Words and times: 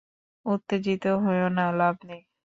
উত্তেজিত 0.45 1.03
হয়ো 1.23 1.47
না, 1.57 1.65
লাভ 1.79 1.95
নেই। 2.09 2.21